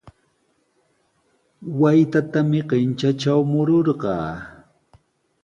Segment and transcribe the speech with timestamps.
[1.79, 4.29] Waytatami qintrantraw mururqaa.